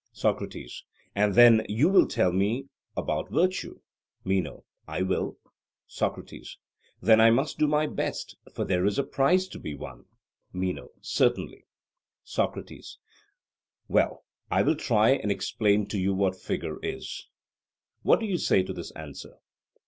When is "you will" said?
1.69-2.07